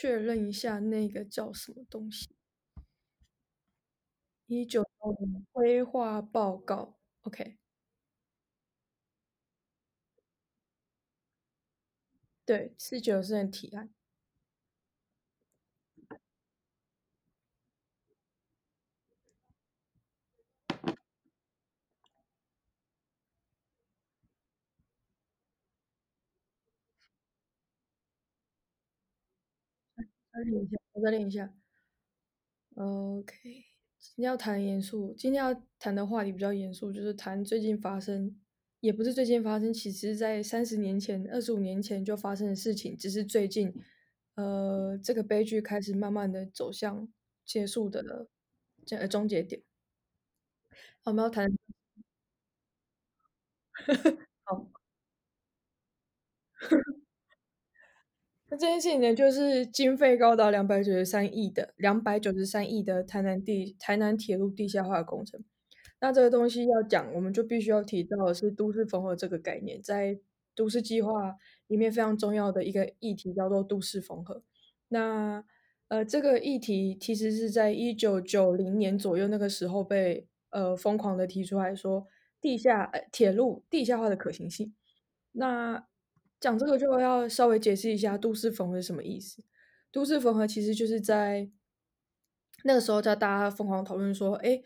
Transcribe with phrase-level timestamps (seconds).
[0.00, 2.28] 确认一下那个叫什么东西。
[4.46, 7.58] 一九九零规划报告，OK。
[12.48, 13.90] 对，是九四年提案。
[30.38, 31.52] 再练一下，我再练一下。
[32.76, 33.34] OK，
[33.98, 38.38] 今天要谈严肃，今天要谈的话题比较严肃，就是谈最近发生，
[38.80, 43.74] 也不是最近发生，其实在三十年前、二十五年前就发生的事情，只是最近，
[44.36, 47.08] 呃，这个悲剧开始慢慢的走向
[47.44, 48.28] 结束的了，
[48.86, 49.62] 这个终结点。
[51.04, 51.48] 我们要谈，
[54.44, 54.68] 好。
[58.50, 65.44] 那这件事情呢，就是经费高达两百九十三亿的两百九十三亿的台南地台南铁路地下化工程。
[66.00, 70.18] 那这个东西要讲，我们就必须要提到的是都市缝合这个概念，在
[70.54, 74.42] 都市计划里面非常重要的一个议题叫做都市缝合。
[74.88, 75.44] 那
[75.88, 82.06] 呃，这个议题其实是在一九九零年左右那个时候被呃疯狂的提出来说
[82.40, 84.74] 地下呃铁路地下化的可行性。
[85.32, 85.87] 那
[86.40, 89.42] 讲这个就要稍微解释一下都市缝合是什么意思。
[89.90, 91.50] 都市缝合其实就是在
[92.64, 94.62] 那个时候，在大家疯狂讨论说，哎，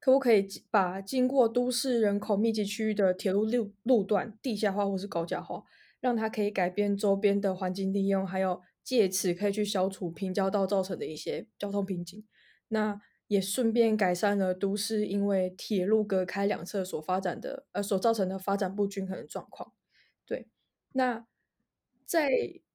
[0.00, 5.64] 可不可以把经过都市人口密集区域的铁路路路段地下化或是高架化，
[6.00, 12.26] 让它可以改变周边的环境利用，还有借此可以去消除平交道造成的一些交通瓶颈。
[12.68, 19.72] 那也顺便改善了都市因为铁路隔开两侧所发展的呃所造成的发展不均衡的状况。
[20.26, 20.48] 对。
[20.98, 21.24] 那
[22.04, 22.28] 在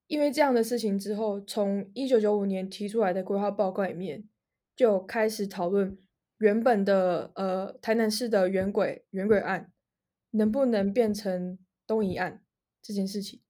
[0.07, 4.23] 因为这样的事情之后，从一九九五年提出来的规划报告里面，
[4.77, 5.97] 就开始讨论
[6.37, 9.73] 原本的呃台南市的圆轨圆轨案
[10.31, 12.41] 能不能变成东移案
[12.81, 13.41] 这件事情。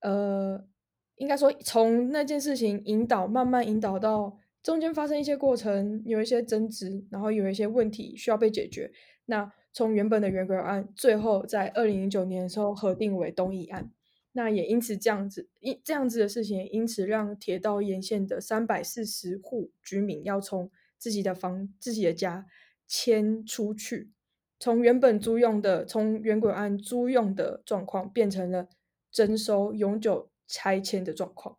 [0.00, 0.66] 呃，
[1.14, 8.90] 应该说从那件事情引导，慢慢引导到中间发生一些过程，有一些争执，然后有一些问题需要被解决。
[9.26, 13.90] 那从原本的原轨案，最后在二零零九年的时候核定为东移案，
[14.32, 22.46] 那也因此这样子，因这样子的事情，因此让铁道沿线的三百四十户居民要从自己的房、自己的家
[22.86, 24.10] 迁出去，
[24.58, 28.68] 从原本租用的、从原轨案租用的状况，变成了
[29.10, 31.56] 征收永久拆迁的状况。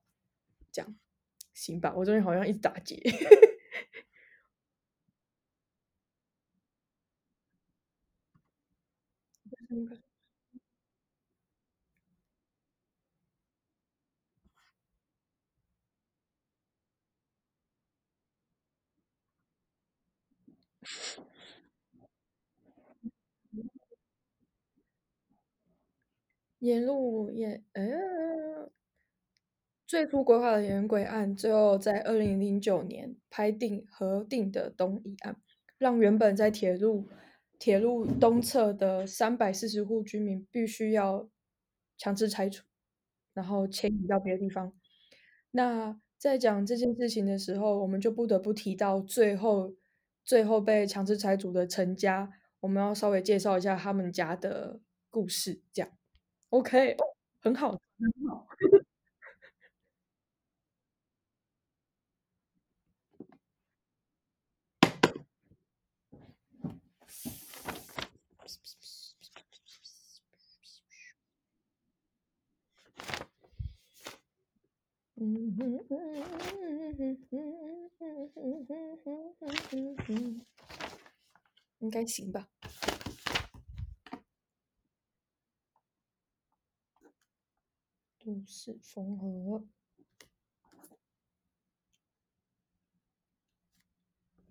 [0.72, 0.96] 这样
[1.54, 1.94] 行吧？
[1.98, 2.96] 我这边好像一直打结。
[26.60, 28.72] 沿路也，呃，
[29.86, 35.42] 最初规划的沿轨案，最后在二零零九年拍定核定的东移案，
[35.78, 37.10] 让原本在铁路
[37.64, 41.30] 铁路东侧的三百四十户居民必须要
[41.98, 42.66] 强制拆除，
[43.34, 44.74] 然后迁移到别的地方。
[45.52, 49.74] 那在讲这件事情的时候，我们就不得不提到最后
[50.26, 55.90] 最后被强制拆除的陈家，我们要稍微介绍一下他们家的故事，这样。
[56.50, 56.98] OK，
[57.40, 58.46] 很好，很好。
[58.62, 58.86] 嗯哼嗯哼
[75.16, 80.42] 嗯哼嗯，嗯嗯嗯嗯嗯嗯嗯嗯嗯嗯
[81.80, 82.50] 应该行吧。
[88.18, 89.66] 都市缝合，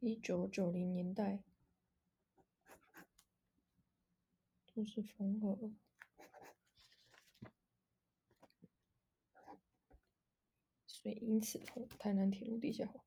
[0.00, 1.43] 一九九零年代，
[4.75, 5.58] 都市缝合，
[11.02, 11.58] 所以因此，
[11.99, 13.02] 台南铁路地下化，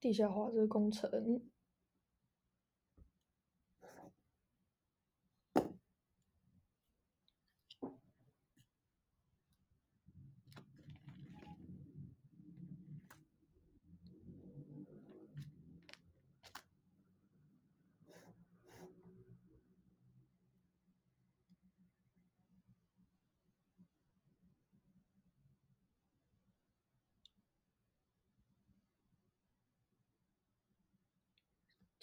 [0.00, 1.53] 地下化这个工程。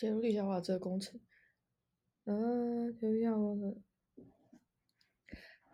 [0.02, 1.20] 铁路地下化这个工程，
[2.24, 3.78] 嗯，铁路地下化的，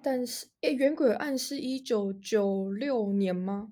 [0.04, 3.72] 但是，诶，圆轨案是一九九六年吗？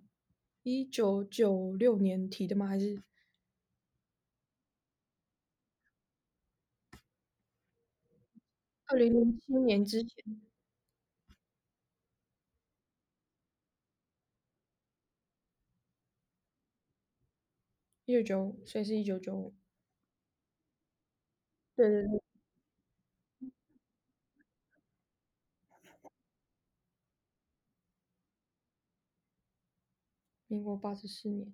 [0.64, 2.68] 一九九六年提的吗？
[2.68, 3.04] 还是
[8.86, 10.42] 二零零七年之前？
[18.06, 19.54] 一九九五，所以是一九九五。
[21.76, 22.22] 对对对。
[30.48, 31.54] 民国八十四年。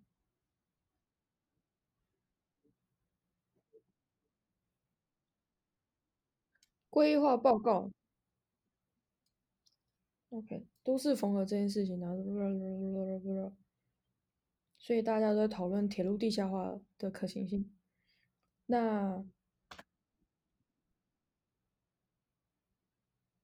[6.90, 7.90] 规划报告。
[10.30, 12.08] OK，都市缝合这件事情呢，
[14.78, 17.72] 所以大家都在讨论铁路地下化的可行性。
[18.66, 19.24] 那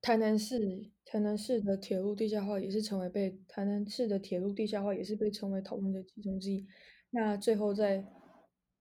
[0.07, 6.65] 台南市，台南市的铁路地下化也是成为被台南市的铁路地下化也是被称为讨论的其中之一。
[7.09, 8.05] 那最后在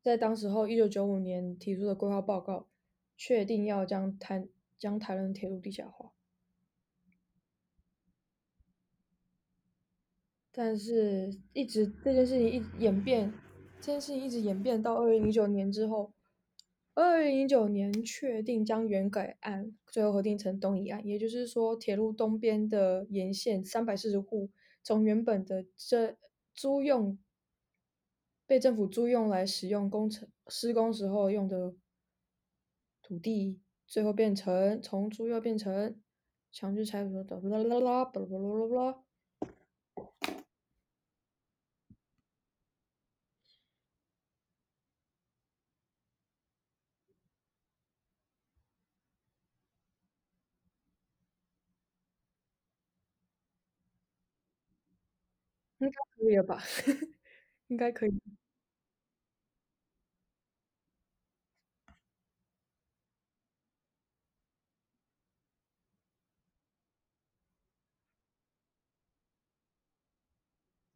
[0.00, 2.68] 在当时候一九九五年提出的规划报告，
[3.16, 4.46] 确定要将台
[4.78, 6.12] 将台南铁路地下化。
[10.52, 13.34] 但是，一直这件事情一演变，
[13.80, 16.12] 这件事情一直演变到二零零九年之后，
[16.96, 24.48] 二零零九年确定将原改案最后核定成东移案，也就是说，铁路东边的沿线三百四十户，
[24.82, 26.16] 从原本的这
[26.54, 27.18] 租用
[28.46, 31.74] 被政府租用来使用工程施工时候用的
[33.02, 36.00] 土地，最后变成从租用变成
[36.50, 39.05] 强制拆除的，啦啦啦，巴拉巴拉巴拉巴拉。
[55.80, 56.62] 应该可以了吧？
[57.68, 58.20] 应该可以。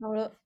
[0.00, 0.40] 好了。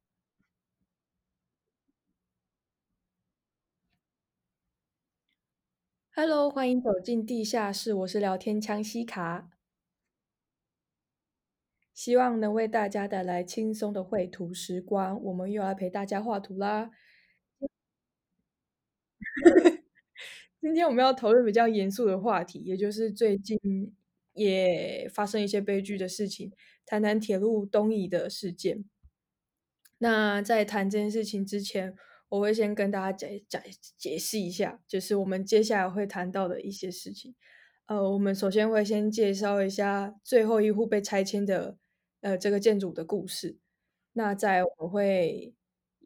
[6.16, 9.53] Hello，欢迎走进地下室，我是聊天枪西卡。
[12.04, 15.18] 希望能为大家带来轻松的绘图时光。
[15.24, 16.90] 我们又来陪大家画图啦。
[20.60, 23.58] 今天我们要讨论比较严肃的话题，也就是最近
[24.34, 26.52] 也发生一些悲剧的事情——
[26.84, 28.84] 谈谈铁路东移的事件。
[29.96, 31.96] 那在谈这件事情之前，
[32.28, 33.62] 我会先跟大家解解
[33.96, 37.34] 解释一下，就是我们接下来会谈到的一些事情。
[37.86, 41.78] 呃，我们首先会先介绍一下最后一户被拆迁的。
[42.24, 43.58] 呃，这个建筑的故事，
[44.14, 45.52] 那在我们会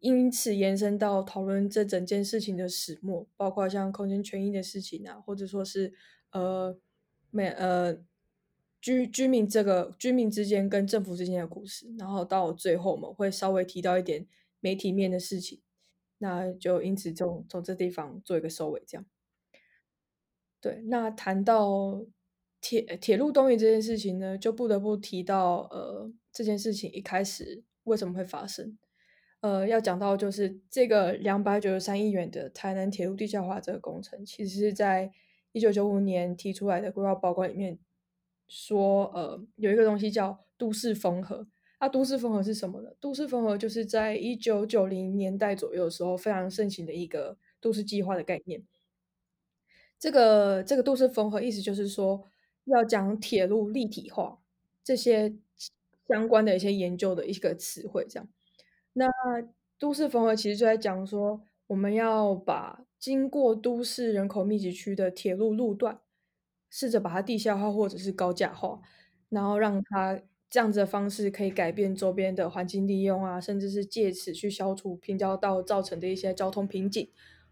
[0.01, 5.95] 因此延伸到讨论这整件事情的始末，包括像空间权益的事情啊，或者说是
[6.33, 6.77] 呃，
[7.31, 7.97] 每呃
[8.81, 14.27] 居居民这个居民之间跟政府之间的故事，然后到最后我们会稍微提到一点
[14.59, 15.61] 媒体面的事情，
[16.19, 19.07] 那就因此就从这地方做一个收尾，这样。
[20.61, 22.05] 对，那谈到。
[22.61, 28.77] 铁铁路东移这件事情呢，就不得不提到，呃，这件事情一开始为什么会发生？
[29.41, 35.13] 呃，要讲到就是这个两百九十三亿元的台南铁路地下化这个工程，其实是在
[35.53, 37.79] 一九九五年提出来的规划报告里面
[38.49, 41.47] 说，呃，有一个东西叫都市缝合。
[41.81, 42.91] 那都市缝合是什么呢？
[42.99, 48.65] 都市缝合就是在一九九零年代左右的时候非常盛行的一个都市计划的概念。
[49.97, 52.25] 这个这个都市缝合意思就是说。
[52.69, 54.39] 要讲铁路立体化
[54.85, 55.35] 这些
[56.09, 58.29] 相关的一些研究的一个词汇，这样。
[58.95, 59.07] 那
[59.79, 66.01] 都市缝合其实就在讲说，我们要把经过都市人口密集区的铁路路段，
[66.71, 68.81] 试着把它地下化或者是高架化，
[69.29, 70.21] 然后让它
[70.51, 77.09] 这样子的方式可以改变周边的环境利用啊，甚至是借此去消除平交道造成的一些交通瓶颈，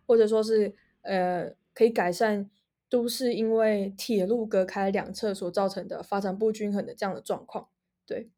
[0.06, 2.50] 或者说是呃可以改善。
[2.88, 7.68] 都市因为铁路隔开两侧所造成的发展不均衡的这样的状况，
[8.06, 8.30] 对。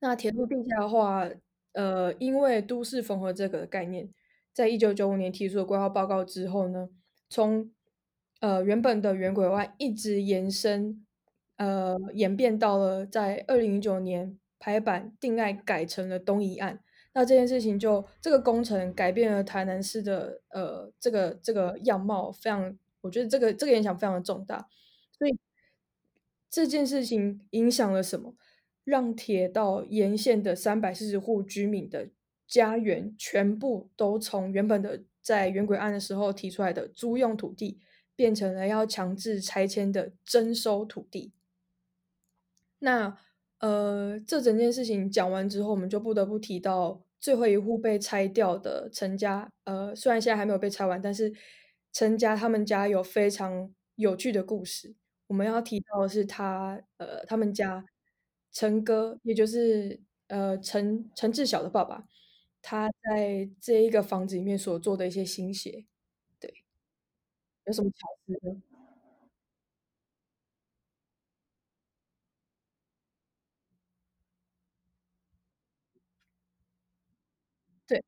[0.00, 1.28] 那铁路地下化，
[1.72, 4.08] 呃，因为都市缝合这个概念，
[4.52, 6.88] 在一九九五年提出的规划报告之后呢，
[7.28, 7.70] 从
[8.40, 11.06] 呃原本的原轨外一直延伸，
[11.56, 16.80] 呃，演变到了在二零零九年排版定案改成了东移案。
[17.12, 24.68] 那这件事情就这个工程改变了台南市的呃这个这个样貌，非常，我觉得这个这个影响非常的重大。
[25.18, 25.38] 所以
[26.50, 28.34] 这件事情影响了什么？
[28.82, 32.08] 让铁道沿线的三百四十户居民的
[32.48, 37.78] 家园全部都从原本的在原轨案的时候提出来的租用土地，
[38.16, 41.32] 变成了要强制拆迁的征收土地。
[42.80, 43.18] 那
[43.58, 49.52] 呃，这整件事情讲完之后，我们就不得不提到最后一户被拆掉的陈家。
[49.64, 51.32] 呃，虽然现在还没有被拆完，但是
[51.92, 54.94] 陈家他们家有非常有趣的故事。
[55.28, 57.84] 我们要提到的是他呃，他们家
[58.52, 62.04] 陈哥，也就是呃陈陈志晓的爸爸，
[62.62, 65.86] 他在这一个房子里面所做的一些心血。
[66.40, 66.64] 对，
[67.66, 68.62] 有什么巧思呢？
[77.88, 78.02] 对。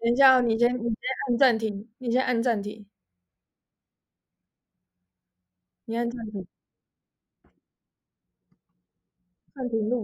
[0.00, 0.94] 等一下，你先，你先
[1.28, 2.86] 按暂停，你先按暂停，
[5.86, 6.46] 你按暂停，
[9.54, 9.96] 暂停录。